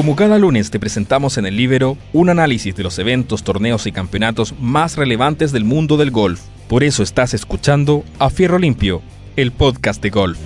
[0.00, 3.92] Como cada lunes te presentamos en el Libero un análisis de los eventos, torneos y
[3.92, 6.40] campeonatos más relevantes del mundo del golf.
[6.68, 9.02] Por eso estás escuchando A Fierro Limpio,
[9.36, 10.38] el podcast de golf.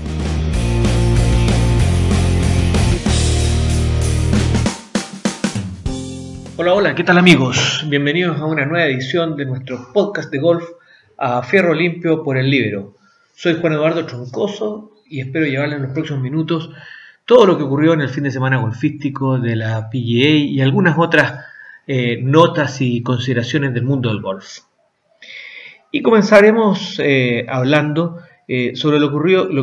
[6.56, 7.84] Hola, hola, ¿qué tal amigos?
[7.88, 10.64] Bienvenidos a una nueva edición de nuestro podcast de golf
[11.16, 12.96] a Fierro Limpio por el Libero.
[13.36, 16.70] Soy Juan Eduardo Troncoso y espero llevarles en los próximos minutos
[17.24, 20.98] todo lo que ocurrió en el fin de semana golfístico de la PGA y algunas
[20.98, 21.44] otras
[21.86, 24.60] eh, notas y consideraciones del mundo del golf.
[25.90, 29.10] Y comenzaremos eh, hablando eh, sobre lo,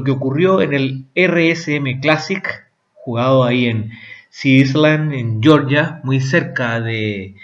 [0.03, 3.91] que ocurrió en el RSM Classic, jugado ahí en
[4.29, 7.35] Sea Island, en Georgia, muy cerca de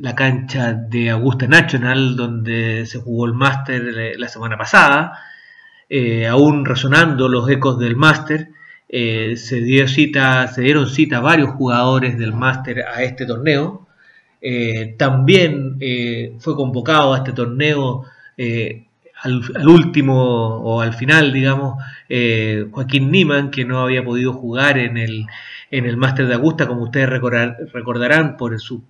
[0.00, 5.18] la cancha de Augusta National, donde se jugó el Master la semana pasada,
[6.30, 8.48] aún resonando los ecos del Master.
[8.96, 13.88] Eh, se, dio cita, se dieron cita varios jugadores del máster a este torneo.
[14.40, 18.04] Eh, también eh, fue convocado a este torneo
[19.24, 21.82] al, último o al final, digamos,
[22.70, 25.26] Joaquín Niman, que no había podido jugar en el,
[25.72, 28.84] en el máster de Augusta, como ustedes recordarán, por su,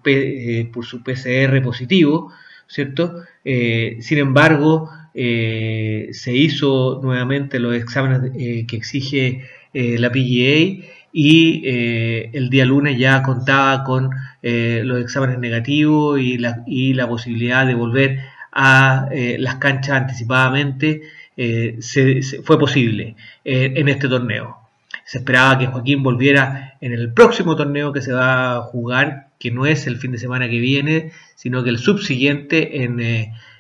[0.70, 2.30] por su PCR positivo,
[2.66, 3.22] ¿cierto?
[3.42, 8.32] sin embargo, se hizo nuevamente los exámenes
[8.66, 15.00] que exige eh, la PGA y eh, el día lunes ya contaba con eh, los
[15.00, 18.20] exámenes negativos y la, y la, posibilidad de volver
[18.52, 19.08] a
[19.38, 21.02] las canchas anticipadamente
[21.36, 24.58] se, fue posible en este torneo.
[25.04, 29.50] Se esperaba que Joaquín volviera en el próximo torneo que se va a jugar, que
[29.50, 33.00] no es el fin de semana que viene, sino que el subsiguiente en,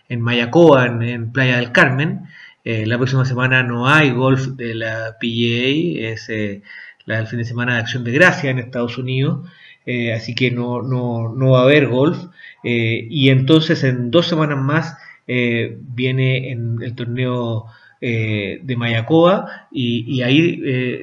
[0.08, 2.28] en Mayacoa, en Playa del Carmen.
[2.64, 6.62] Eh, la próxima semana no hay golf de la PGA, es eh,
[7.06, 9.46] del fin de semana de Acción de Gracia en Estados Unidos,
[9.84, 12.18] eh, así que no, no, va a haber golf.
[12.62, 14.96] y entonces en dos semanas más
[15.26, 17.66] viene en el torneo
[18.00, 20.56] de Mayacoa y, ahí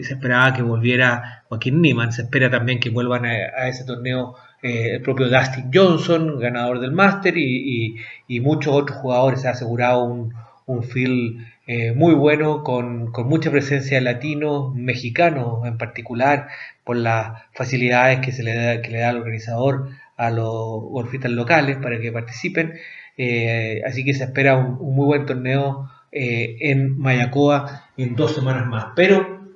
[0.03, 5.02] se esperaba que volviera Joaquín Niman, se espera también que vuelvan a, ese torneo el
[5.02, 7.97] propio Dustin Johnson, ganador del Master, y,
[8.28, 9.41] y, muchos otros jugadores.
[9.41, 10.34] Se ha asegurado un,
[10.66, 16.50] un field eh, muy bueno, con, mucha presencia de latinos, mexicanos en particular,
[16.84, 19.88] por las facilidades que, se le da, que le da el organizador
[20.18, 22.74] a los golfistas locales para que participen.
[23.16, 28.68] Eh, así que se espera un, muy buen torneo eh, en Mayacoa en dos semanas
[28.68, 28.88] más.
[28.94, 29.48] Pero,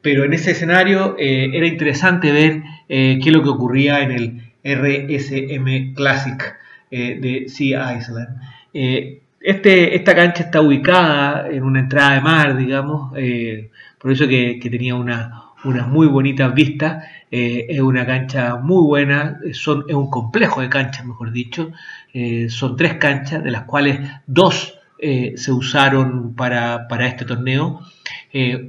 [0.00, 5.94] pero en ese escenario era interesante ver qué es lo que ocurría en el RSM
[5.94, 6.54] Classic
[6.92, 8.28] de Sea Island.
[9.40, 14.58] Este, esta cancha está ubicada en una entrada de mar, digamos, eh, por eso que,
[14.60, 17.04] tenía una, unas muy bonitas vistas.
[17.30, 21.70] Eh, es una cancha muy buena, son, es un complejo de canchas, mejor dicho.
[22.12, 27.80] Eh, son tres canchas, de las cuales dos se usaron para, para este torneo.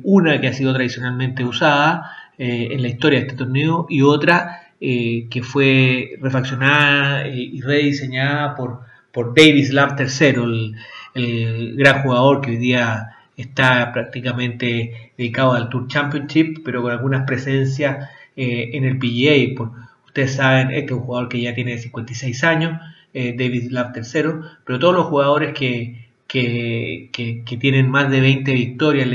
[0.03, 5.41] una que ha sido tradicionalmente usada en la historia de este torneo y otra que
[5.43, 8.81] fue refaccionada y rediseñada por
[9.19, 10.73] por Davis Lab III,
[11.13, 17.25] el, gran jugador que hoy día está prácticamente dedicado al Tour Championship, pero con algunas
[17.25, 19.61] presencias eh, en el PGA.
[20.05, 22.79] Ustedes saben, este es un jugador que ya tiene 56 años,
[23.13, 24.23] eh, Davis Lab III,
[24.63, 29.09] pero todos los jugadores que, que, tienen más de 20 victorias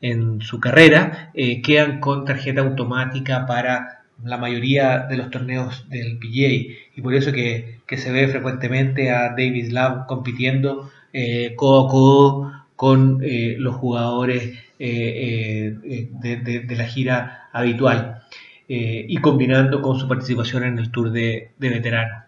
[0.00, 6.18] en, su carrera eh, quedan con tarjeta automática para la mayoría de los torneos del
[6.18, 11.90] PGA y por eso que, se ve frecuentemente a Davis Love compitiendo eh, codo a
[11.90, 18.22] codo con eh, los jugadores eh, de, la gira habitual
[18.66, 22.24] y combinando con su participación en el Tour de, veteranos.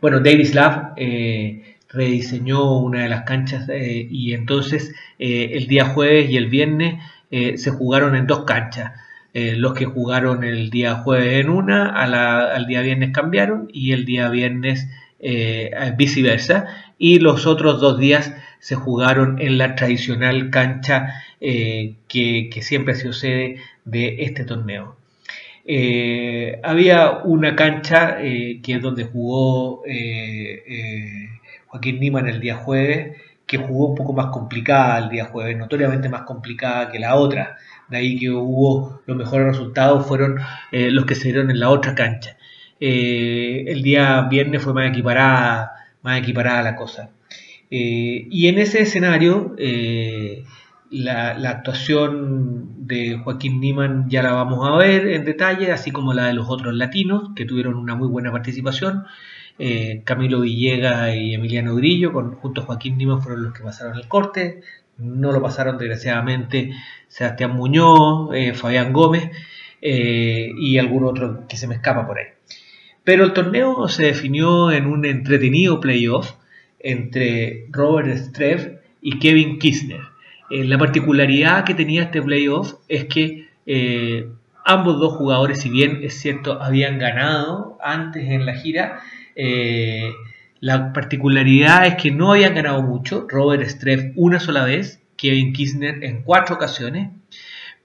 [0.00, 0.94] Bueno, Davis Love
[1.90, 8.16] rediseñó una de las canchas y entonces el día jueves y el viernes se jugaron
[8.16, 8.92] en dos canchas.
[9.38, 14.04] Eh, los que jugaron el día jueves en una, al día viernes cambiaron y el
[14.04, 14.88] día viernes
[15.20, 16.66] eh, viceversa.
[16.98, 22.96] Y los otros dos días se jugaron en la tradicional cancha eh, que, siempre ha
[22.96, 24.96] sido sede de este torneo.
[26.64, 29.84] había una cancha que es donde jugó
[31.68, 36.08] Joaquín Niman el día jueves, que jugó un poco más complicada el día jueves, notoriamente
[36.08, 37.56] más complicada que la otra
[37.88, 40.38] de ahí que hubo los mejores resultados fueron
[40.72, 42.36] eh, los que se dieron en la otra cancha.
[42.80, 47.10] Eh, el día viernes fue más equiparada, más equiparada la cosa.
[47.70, 49.56] Eh, y en ese escenario,
[50.90, 56.26] la, actuación de Joaquín Niman ya la vamos a ver en detalle, así como la
[56.26, 59.04] de los otros latinos que tuvieron una muy buena participación.
[60.04, 64.06] Camilo Villegas y Emiliano Grillo, con, junto a Joaquín Niman, fueron los que pasaron el
[64.06, 64.60] corte.
[64.98, 66.72] No lo pasaron, desgraciadamente,
[67.08, 69.30] Sebastián Muñoz, eh, Fabián Gómez
[69.80, 72.26] eh, y algún otro que se me escapa por ahí.
[73.04, 76.32] Pero el torneo se definió en un entretenido playoff
[76.80, 78.68] entre Robert Streff
[79.00, 80.02] y Kevin Kisner.
[80.50, 83.48] la particularidad que tenía este playoff es que
[84.68, 89.00] ambos dos jugadores, si bien es cierto, habían ganado antes en la gira,
[89.34, 90.12] eh,
[90.60, 96.02] la particularidad es que no habían ganado mucho, Robert Streff una sola vez, Kevin Kisner
[96.04, 97.10] en cuatro ocasiones,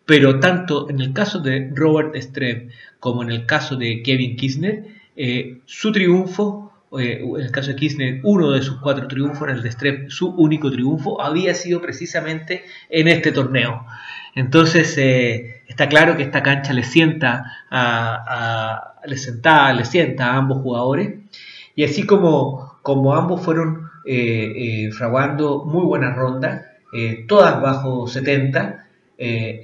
[0.05, 4.85] pero tanto en el caso de Robert Streff como en el caso de Kevin Kisner,
[5.15, 9.55] eh, su triunfo, eh, en el caso de Kisner, uno de sus cuatro triunfos, en
[9.55, 13.85] el de Streff, su único triunfo, había sido precisamente en este torneo.
[14.35, 14.97] Entonces
[15.67, 17.45] está claro que esta cancha le sienta
[19.05, 19.15] le
[19.75, 21.13] le sienta a ambos jugadores
[21.75, 28.07] y así como, como ambos fueron eh, eh, fraguando muy buenas rondas, eh, todas bajo
[28.07, 28.87] 70,
[29.17, 29.61] eh,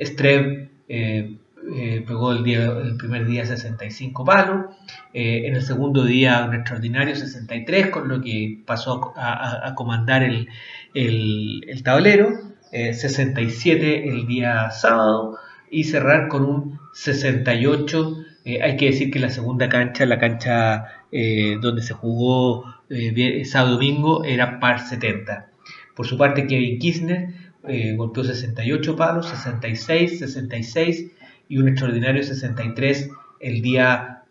[2.08, 4.66] pegó el, día, el, primer día 65 palos,
[5.14, 10.48] en el segundo día un extraordinario 63, con lo que pasó a, comandar el,
[10.94, 12.30] el tablero,
[12.72, 15.38] 67 el día sábado
[15.70, 20.86] y cerrar con un 68 eh, hay que decir que la segunda cancha, la cancha
[21.12, 25.50] eh, donde se jugó eh, sábado domingo, era par 70.
[25.96, 27.50] Por su parte, Kevin Kirchner
[27.98, 31.12] golpeó 68 palos, 66, 66
[31.50, 33.10] y un extraordinario 63
[33.42, 34.24] el día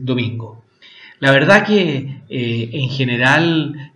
[0.00, 0.64] domingo.
[1.20, 3.92] La verdad que en general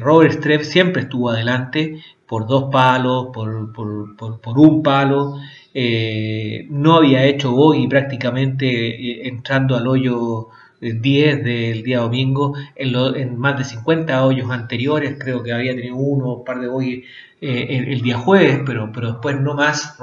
[0.00, 5.36] Robert Streff siempre estuvo adelante por dos palos, por, por un palo.
[5.76, 10.48] Eh, no había hecho bogey prácticamente eh, entrando al hoyo
[10.80, 16.34] 10 del día domingo, en, más de 50 hoyos anteriores, creo que había tenido uno
[16.34, 17.04] un par de bogey
[17.40, 19.96] eh, el, día jueves, pero, pero después no más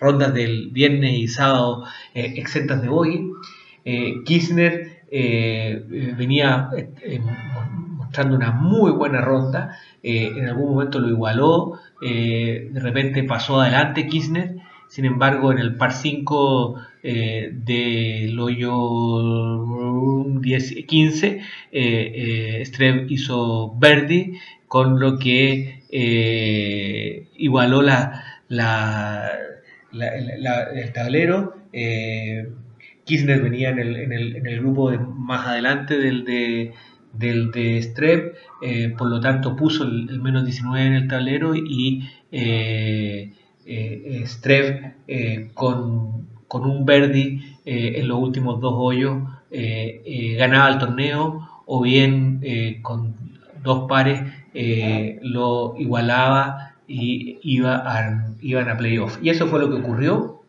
[0.00, 1.84] rondas del viernes y sábado
[2.14, 3.30] exentas de bogey.
[4.24, 5.02] Kirchner
[6.16, 6.70] venía
[8.14, 14.06] mostrando una muy buena ronda, en algún momento lo igualó, eh, de repente pasó adelante
[14.06, 14.54] Kirchner,
[14.88, 19.64] sin embargo en el par 5 eh, del hoyo
[20.40, 24.38] 10, 15, eh, eh hizo Verdi,
[24.68, 25.82] con lo que
[27.36, 28.22] igualó la,
[29.90, 31.56] el tablero.
[33.04, 36.72] Kirchner venía en el, en el, en el grupo más adelante del de
[37.16, 42.08] del de Strep, eh, por lo tanto puso el, menos 19 en el tablero y
[42.32, 43.32] eh,
[43.66, 49.22] eh, Strep con, un Verdi en los últimos dos hoyos
[50.38, 52.40] ganaba el torneo o bien
[52.82, 53.16] con
[53.62, 54.22] dos pares
[55.22, 59.18] lo igualaba y iba a, iban a playoff.
[59.20, 60.42] Y eso fue lo que ocurrió.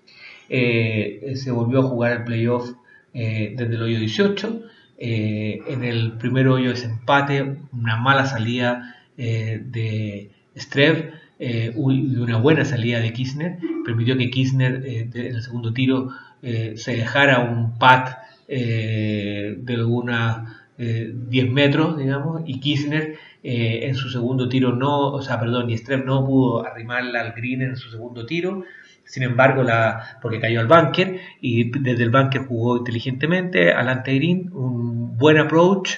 [0.48, 2.74] se volvió a jugar el playoff
[3.14, 4.62] desde el hoyo 18
[4.98, 12.16] eh, en el primer hoyo ese empate, una mala salida eh, de Strev eh, y
[12.18, 16.10] una buena salida de Kirchner, permitió que Kirchner en el segundo tiro
[16.42, 20.48] se dejara un pat de unos
[20.78, 26.04] 10 metros, digamos, y Kirchner en su segundo tiro no, o sea, perdón, y Strev
[26.04, 28.64] no pudo arrimarla al green en su segundo tiro,
[29.06, 34.50] sin embargo, la, porque cayó al bunker y desde el bunker jugó inteligentemente al green,
[34.52, 35.92] un buen approach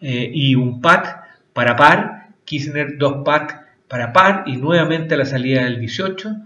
[0.00, 1.06] eh, y un pat
[1.52, 2.28] para par.
[2.44, 3.52] Kirchner dos pat
[3.88, 6.36] para par y nuevamente a la salida del 18.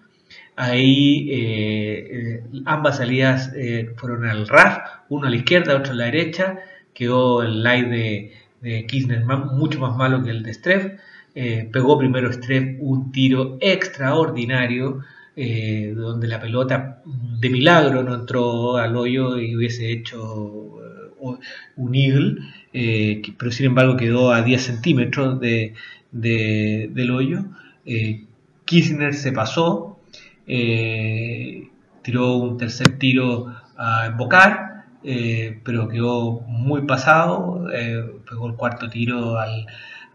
[0.56, 3.50] Ahí eh, eh, ambas salidas
[3.97, 4.78] fueron al RAF,
[5.09, 6.59] uno a la izquierda, otro a la derecha.
[6.92, 8.32] Quedó el light de,
[8.62, 10.92] de Kirchner mucho más malo que el de Streff.
[11.35, 15.02] pegó primero Streff un tiro extraordinario
[15.35, 21.38] eh, donde la pelota de milagro no entró al hoyo y hubiese hecho eh,
[21.76, 22.37] un eagle,
[22.75, 25.73] eh, pero sin embargo quedó a 10 centímetros de,
[26.11, 27.45] del hoyo.
[28.66, 29.99] Kirchner se pasó,
[30.47, 34.85] tiró un tercer tiro a embocar,
[35.64, 37.66] pero quedó muy pasado,
[38.33, 39.67] pegó el cuarto tiro al,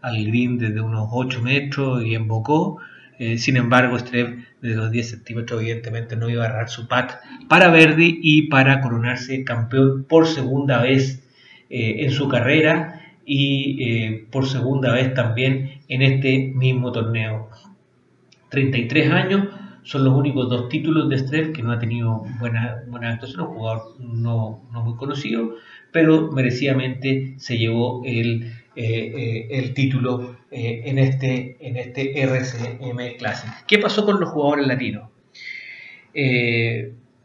[0.02, 2.78] al green desde unos 8 metros y embocó.
[3.18, 7.12] Eh, sin embargo, Strev de los 10 centímetros evidentemente no iba a agarrar su pat
[7.48, 11.22] para Verdi y para coronarse campeón por segunda vez
[11.70, 17.50] eh, en su carrera y eh, por segunda vez también en este mismo torneo.
[18.50, 19.48] 33 años,
[19.88, 23.54] son los únicos dos títulos de Streff que no ha tenido buena, buena actuación, un
[23.54, 25.54] jugador no, no muy conocido,
[25.92, 33.16] pero merecidamente se llevó el, eh, eh, el título eh, en, este, en este RCM
[33.16, 33.50] Classic.
[33.66, 35.08] ¿Qué pasó con los jugadores latinos?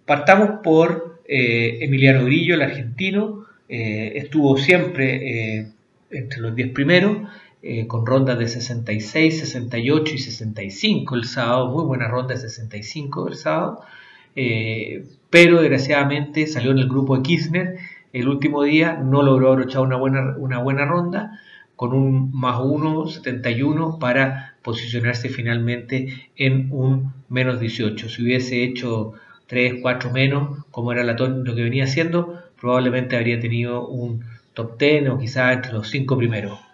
[0.05, 5.74] partamos por Emiliano Grillo, el argentino, estuvo siempre
[6.12, 7.27] entre los 10 primeros,
[7.65, 13.29] eh, con rondas de 66, 68 y 65 el sábado, muy buena ronda de 65
[13.29, 13.79] el sábado,
[14.36, 17.77] eh, pero desgraciadamente salió en el grupo de Kirchner
[18.12, 21.39] el último día, no logró abrochar una buena, una buena ronda
[21.77, 28.10] con un más 1,71 para posicionarse finalmente en un menos 18.
[28.10, 29.13] Si hubiese hecho
[29.48, 34.77] 3, 4 menos, como era la, lo que venía haciendo, probablemente habría tenido un top
[34.77, 36.73] 10 o quizás entre los 5 primeros.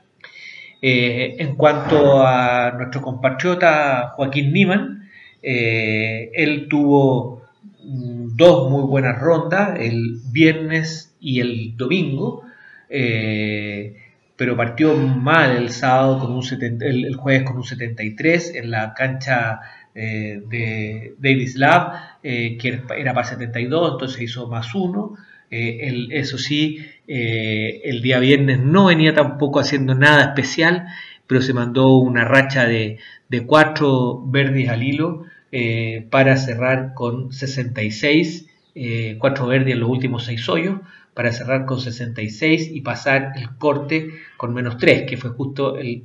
[0.82, 5.10] Eh, en cuanto a nuestro compatriota Joaquín Niman,
[5.42, 7.44] eh, él tuvo
[7.84, 12.44] mm, dos muy buenas rondas, el viernes y el domingo,
[12.90, 13.96] eh,
[14.38, 16.44] pero partió mal el sábado con un
[16.82, 19.60] el, jueves con un 73 en la cancha
[19.94, 25.18] de Davis Lab, que era para 72, entonces hizo más uno.
[25.50, 30.86] eso sí, eh, el día viernes no venía tampoco haciendo nada especial,
[31.26, 33.00] pero se mandó una racha de,
[33.48, 40.26] cuatro verdes al hilo eh, para cerrar con 66, eh, cuatro verdes en los últimos
[40.26, 40.82] seis hoyos,
[41.16, 46.04] para cerrar con 66 y pasar el corte con menos 3, que fue justo el,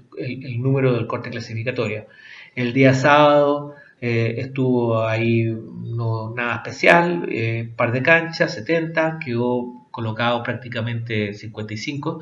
[0.58, 2.06] número del corte clasificatorio.
[2.54, 7.28] El día sábado estuvo ahí no, nada especial,
[7.76, 12.20] par de canchas, 70, quedó colocado prácticamente 55,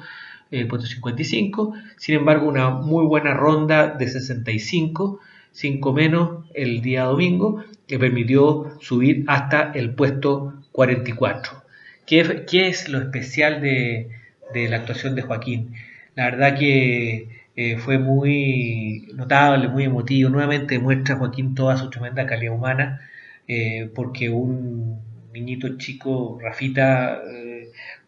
[0.50, 1.74] eh, puesto 55.
[1.96, 5.20] Sin embargo, una muy buena ronda de 65,
[5.52, 11.62] 5 menos el día domingo, que permitió subir hasta el puesto 44.
[12.06, 14.10] ¿Qué, qué es lo especial de,
[14.52, 15.72] de, la actuación de Joaquín?
[16.14, 20.28] La verdad que eh, fue muy notable, muy emotivo.
[20.28, 23.00] Nuevamente muestra Joaquín toda su tremenda calidad humana,
[23.48, 25.00] eh, porque un
[25.32, 27.22] niñito chico, Rafita,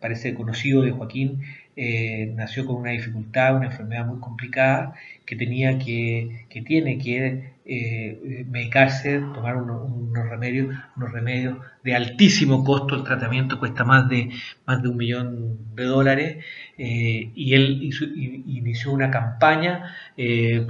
[0.01, 1.43] parece conocido de Joaquín,
[1.77, 4.95] eh, nació con una dificultad, una enfermedad muy complicada,
[5.27, 12.63] que tenía que, que tiene que eh, medicarse, tomar unos, remedios, unos remedios de altísimo
[12.63, 14.31] costo, el tratamiento cuesta más de,
[14.67, 16.45] más de un millón de dólares,
[16.79, 17.91] eh, y él
[18.47, 19.97] inició una campaña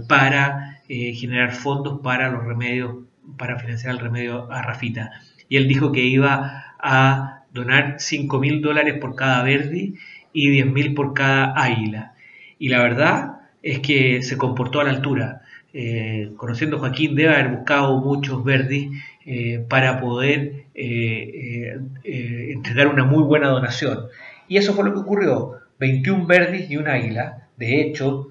[0.09, 3.05] para generar fondos para los remedios,
[3.37, 5.11] para financiar el remedio a Rafita.
[5.49, 9.95] Y él dijo que iba a donar 5 mil dólares por cada verde
[10.33, 12.15] y 10 mil por cada águila.
[12.59, 15.43] Y la verdad es que se comportó a la altura.
[15.73, 18.89] Eh, conociendo a Joaquín, debe haber buscado muchos verdes
[19.25, 24.07] eh, para poder eh, entregar una muy buena donación.
[24.49, 25.53] Y eso fue lo que ocurrió.
[25.79, 27.49] 21 verdes y un águila.
[27.57, 28.29] De hecho,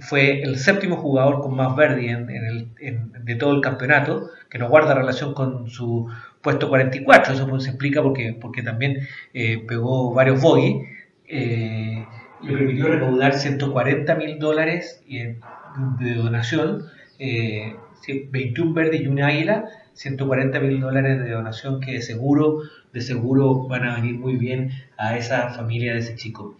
[0.00, 5.34] fue el séptimo jugador con más verdes de todo el campeonato, que no guarda relación
[5.34, 6.08] con su
[6.46, 7.34] puesto 44.
[7.34, 10.88] Eso pues se explica porque, porque también eh, pegó varios bogies.
[11.26, 12.06] Eh,
[12.42, 16.84] le permitió recaudar 140 mil dólares de donación,
[17.18, 22.60] 21 eh, verdes y una águila, 140 mil dólares de donación que de seguro,
[22.92, 26.56] de seguro van a venir muy bien a esa familia de ese chico.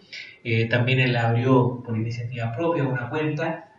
[0.69, 3.69] también él abrió por iniciativa propia una cuenta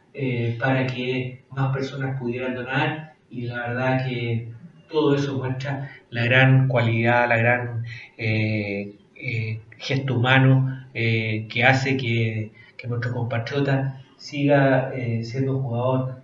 [0.58, 4.52] para que más personas pudieran donar y la verdad que
[4.90, 7.84] todo eso muestra la gran cualidad, la gran
[8.16, 12.52] eh, eh, gesto humano eh, que hace que,
[12.88, 14.92] nuestro compatriota siga
[15.22, 16.22] siendo un jugador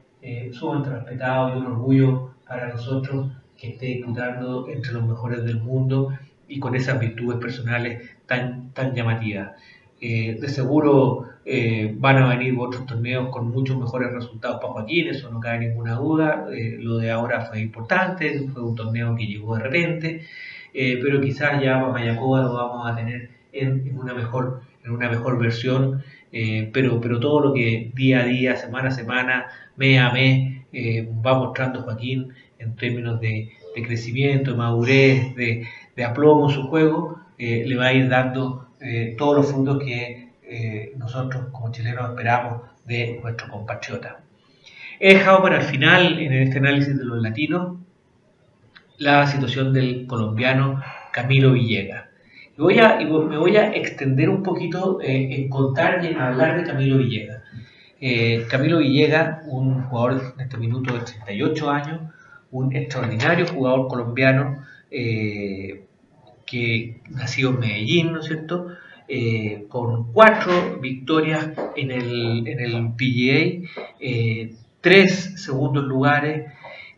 [0.52, 6.16] sumamente respetado y un orgullo para nosotros que esté disputando entre los mejores del mundo
[6.49, 9.50] y con esas virtudes personales tan, tan llamativas.
[10.00, 15.30] de seguro eh, van a venir otros torneos con muchos mejores resultados para Joaquín, eso
[15.30, 16.46] no cabe ninguna duda.
[16.50, 20.22] Eh, lo de ahora fue importante, fue un torneo que llegó de repente,
[20.72, 25.10] eh, pero quizás ya para Mayacoba lo vamos a tener en, una, mejor, en una
[25.10, 26.02] mejor versión.
[26.72, 29.46] pero, pero todo lo que día a día, semana a semana,
[29.76, 30.62] mes a mes,
[31.24, 33.50] va mostrando Joaquín en términos de,
[33.84, 38.66] crecimiento, de madurez, de, de aplomo en su juego, le va a ir dando
[39.16, 44.20] todos los frutos que eh, nosotros como chilenos esperamos de nuestro compatriota.
[45.00, 47.78] He dejado para el final, en este análisis de los latinos,
[48.98, 50.82] la situación del colombiano
[51.12, 52.06] Camilo Villegas.
[52.56, 56.56] Y, voy a, me voy a extender un poquito eh, en contar y en hablar
[56.56, 57.42] de Camilo Villegas.
[58.50, 62.00] Camilo Villegas, un jugador en este minuto de 38 años,
[62.50, 64.62] un extraordinario jugador colombiano
[66.46, 68.68] que nació en Medellín, ¿no es cierto?
[69.06, 73.68] Eh, con cuatro victorias en el, en el PGA,
[74.00, 76.50] eh, tres segundos lugares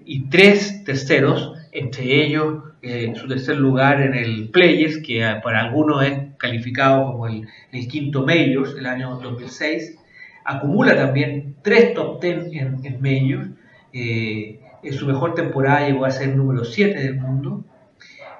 [0.04, 6.04] y tres terceros, entre ellos eh, su tercer lugar en el Players, que para algunos
[6.04, 7.48] es calificado como el,
[7.88, 9.98] quinto Majors el año 2006.
[10.44, 13.48] Acumula también tres top ten en, en Majors.
[13.92, 17.64] en su mejor temporada llegó a ser número 7 del mundo.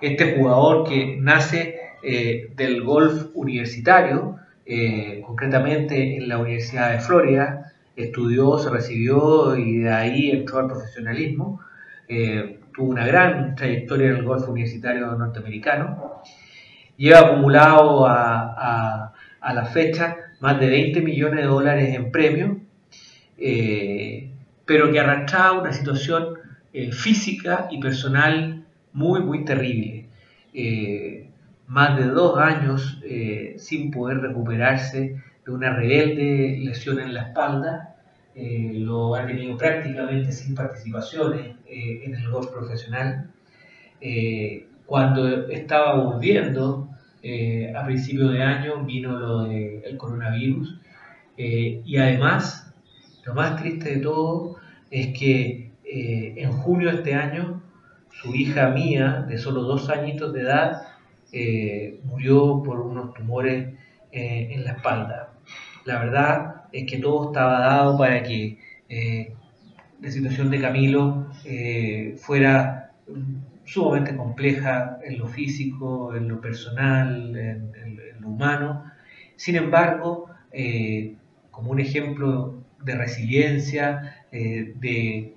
[0.01, 1.76] Este jugador que nace
[2.09, 9.79] eh, del golf universitario, eh, concretamente en la Universidad de Florida, estudió, se recibió y
[9.79, 11.61] de ahí entró al profesionalismo.
[12.07, 16.23] Eh, tuvo una gran trayectoria en el golf universitario norteamericano.
[16.97, 22.57] Lleva acumulado a, la fecha más de 20 millones de dólares en premios,
[24.65, 26.39] pero que arrastraba una situación
[26.93, 30.07] física y personal muy, muy terrible
[31.67, 37.97] más de dos años eh, sin poder recuperarse de una rebelde lesión en la espalda.
[38.35, 43.31] Eh, lo ha tenido prácticamente sin participaciones eh, en el golf profesional.
[44.87, 46.89] cuando estaba volviendo
[47.75, 50.79] a principios de año vino lo del coronavirus
[51.37, 52.73] y además
[53.25, 54.57] lo más triste de todo
[54.91, 57.63] es que en junio de este año
[58.13, 60.96] su hija mía de solo dos añitos de edad
[61.33, 63.75] eh, murió por unos tumores
[64.13, 65.33] eh, en la espalda.
[65.85, 69.35] La verdad es que todo estaba dado para que eh,
[70.01, 71.27] la situación de Camilo
[72.19, 72.93] fuera
[73.65, 78.85] sumamente compleja en lo físico, en lo personal, en, lo humano.
[79.37, 80.31] Sin embargo,
[81.51, 85.35] como un ejemplo de resiliencia, de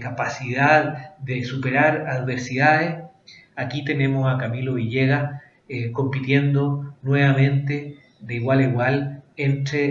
[0.00, 3.09] capacidad de superar adversidades,
[3.56, 5.40] Aquí tenemos a Camilo Villegas
[5.72, 9.84] eh, compitiendo nuevamente de igual a igual entre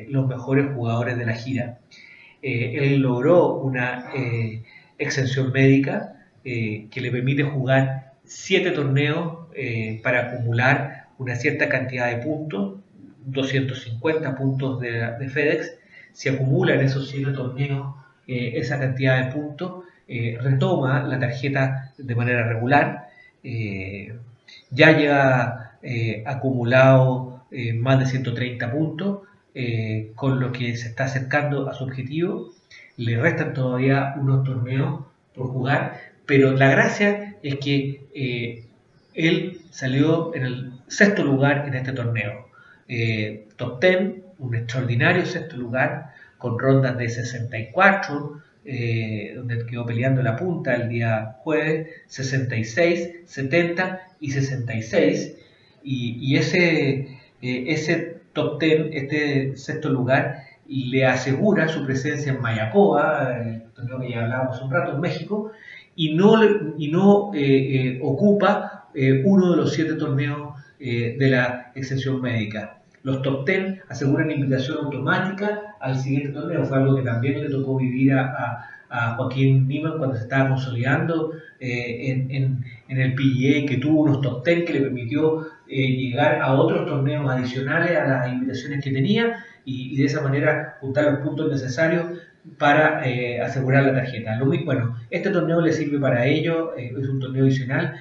[0.00, 1.78] eh, los mejores jugadores de la gira.
[2.40, 4.06] Eh, él logró una
[4.96, 9.48] exención médica que le permite jugar siete torneos
[10.02, 12.78] para acumular una cierta cantidad de puntos,
[13.26, 15.76] 250 puntos de, de FedEx.
[16.12, 17.94] Si acumula en esos siete torneos
[18.26, 23.06] esa cantidad de puntos, retoma la tarjeta de manera regular
[23.48, 24.12] eh,
[24.70, 29.20] ya lleva eh, acumulado eh, más de 130 puntos,
[30.14, 32.52] con lo que se está acercando a su objetivo.
[32.98, 38.68] Le restan todavía unos torneos por jugar, pero la gracia es que
[39.14, 42.50] él salió en el sexto lugar en este torneo.
[43.56, 44.00] top 10,
[44.40, 50.88] un extraordinario sexto lugar, con rondas de 64, eh, donde quedó peleando la punta el
[50.88, 55.36] día jueves, 66, 70 y 66.
[55.84, 63.38] Y, ese, eh, ese top 10, este sexto lugar, le asegura su presencia en Mayacoa,
[63.40, 65.52] el torneo que ya hablábamos un rato, en México,
[65.94, 66.34] y no,
[66.76, 68.88] y no eh, ocupa
[69.24, 72.78] uno de los siete torneos de la extensión médica.
[73.06, 76.64] Los top 10 aseguran invitación automática al siguiente torneo.
[76.64, 78.72] Fue algo que también le tocó vivir a,
[79.16, 84.64] Joaquín Niman cuando se estaba consolidando eh, en, el PGA, que tuvo unos top 10
[84.64, 89.96] que le permitió eh, llegar a otros torneos adicionales a las invitaciones que tenía y,
[89.96, 92.06] de esa manera juntar los puntos necesarios
[92.58, 94.34] para eh, asegurar la tarjeta.
[94.36, 97.94] Lo, bueno, este torneo le sirve para ello, es un torneo adicional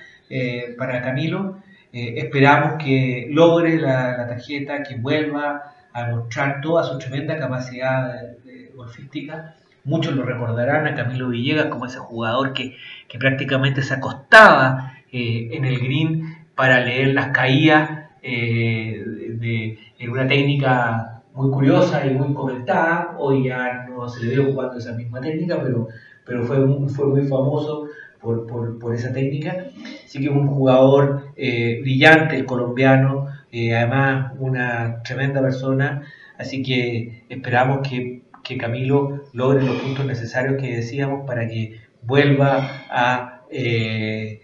[0.78, 1.60] para Camilo
[1.96, 8.36] eh, esperamos que logre la, tarjeta, que vuelva a mostrar toda su tremenda capacidad
[8.76, 9.56] golfística.
[9.86, 12.76] Muchos lo recordarán a Camilo Villegas como ese jugador que,
[13.18, 17.90] prácticamente se acostaba eh, en el green para leer las caídas
[18.22, 19.02] eh,
[19.40, 23.16] de, en una técnica muy curiosa y muy comentada.
[23.18, 25.88] Hoy ya no se le ve ocupando esa misma técnica, pero,
[26.26, 26.58] pero fue,
[26.90, 27.88] fue muy famoso
[28.26, 29.68] por, esa técnica.
[30.04, 36.04] Así que un jugador eh, brillante, el colombiano, eh, además una tremenda persona.
[36.38, 38.24] Así que esperamos que,
[38.60, 44.40] Camilo logre los puntos necesarios que decíamos para que vuelva a eh,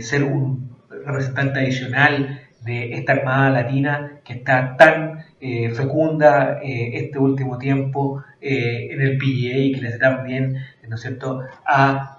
[0.00, 8.24] ser un representante adicional de esta Armada Latina que está tan fecunda este último tiempo
[8.40, 10.56] en el PGA y que le da bien,
[10.88, 12.16] ¿no es cierto?, a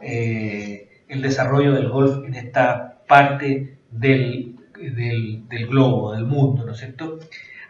[1.15, 7.19] el desarrollo del golf en esta parte del, del, globo, del mundo, ¿no es cierto?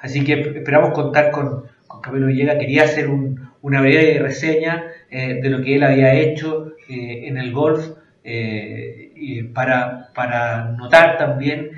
[0.02, 2.58] Así que esperamos contar con, con Camilo Villegas.
[2.58, 7.88] Quería hacer un, una breve reseña de lo que él había hecho en el golf
[9.54, 11.72] para, para notar también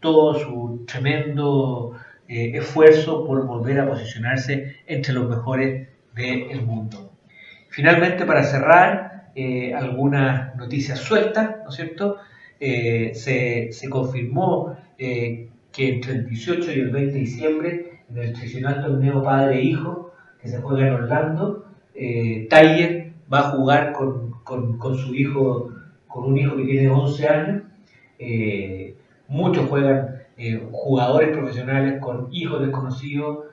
[0.00, 1.96] todo su tremendo
[2.28, 7.12] esfuerzo por volver a posicionarse entre los mejores del mundo.
[7.70, 12.18] Finalmente, para cerrar, eh, algunas noticias sueltas, ¿no es cierto?
[12.60, 18.32] Eh, se, confirmó eh, que entre el 18 y el 20 de diciembre, en el
[18.34, 25.70] tradicional torneo padre-hijo que se juega en Orlando, Tiger va a jugar con, su hijo,
[26.08, 27.62] con un hijo que tiene 11 años.
[29.28, 30.22] muchos juegan
[30.72, 33.46] jugadores profesionales con hijos desconocidos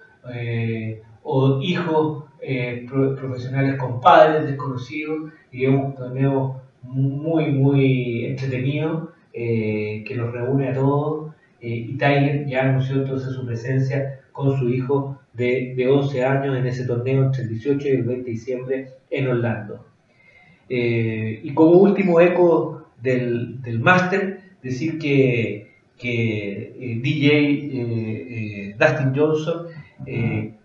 [1.24, 10.06] o hijos eh, profesionales con padres desconocidos y es un torneo muy, muy entretenido eh,
[10.08, 14.70] que los reúne a todos eh, y Tiger ya anunció entonces su presencia con su
[14.70, 18.32] hijo de, de, 11 años en ese torneo entre el 18 y el 20 de
[18.32, 19.86] diciembre en Orlando.
[20.70, 29.68] y como último eco del, del máster, decir que, que DJ Dustin Johnson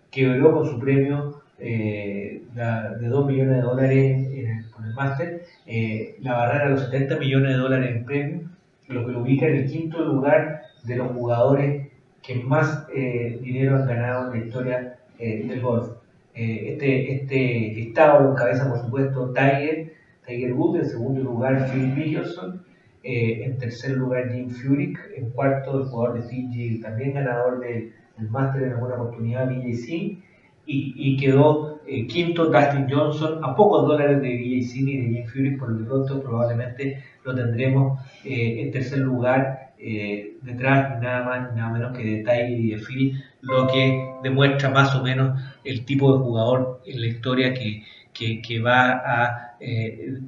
[0.09, 6.33] quebró con su premio eh, de 2 millones de dólares con el máster, eh, la
[6.33, 8.41] barrera de los 70 millones de dólares en premio,
[8.89, 11.87] lo que lo ubica en el quinto lugar de los jugadores
[12.21, 15.91] que más eh, dinero han ganado en la historia del golf.
[16.33, 17.37] este, este
[17.73, 19.93] listado lo encabeza, por supuesto, Tiger,
[20.27, 22.65] Tiger Woods, en segundo lugar Phil Mickelson,
[23.01, 27.93] en tercer lugar Jim Furyk, en cuarto el jugador de Fiji, también ganador del,
[28.29, 30.17] máster en alguna oportunidad, BJC,
[30.67, 35.57] y, quedó eh, quinto Dustin Johnson a pocos dólares de BJC y de Jim Fury,
[35.57, 41.69] por lo pronto probablemente lo tendremos eh, en tercer lugar eh, detrás nada más nada
[41.69, 46.13] menos que de Tiger y de Philly, lo que demuestra más o menos el tipo
[46.13, 49.57] de jugador en la historia que, que, va a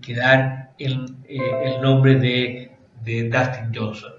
[0.02, 2.71] quedar el, el nombre de,
[3.04, 4.12] de Dustin Johnson.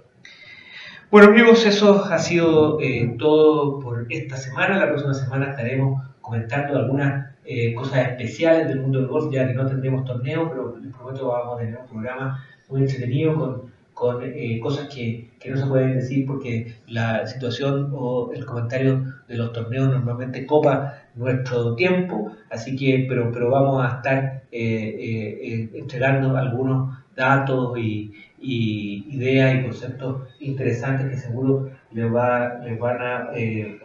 [1.11, 2.78] Bueno amigos, eso ha sido
[3.18, 4.78] todo por esta semana.
[4.78, 9.54] La próxima semana estaremos comentando algunas eh, cosas especiales del mundo del golf, ya que
[9.54, 13.62] no tendremos torneo, pero les prometo que vamos a tener un programa muy entretenido con,
[13.94, 19.02] con eh, cosas que, que, no se pueden decir porque la situación o el comentario
[19.26, 25.70] de los torneos normalmente copa nuestro tiempo, así que, pero, pero vamos a estar eh,
[25.72, 33.00] entregando algunos datos y, y, ideas y conceptos interesantes que seguro les, va, les van
[33.00, 33.30] a,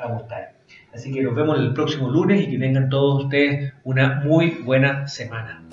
[0.02, 0.53] a gustar.
[0.94, 5.08] Así que nos vemos el próximo lunes y que tengan todos ustedes una muy buena
[5.08, 5.64] semana.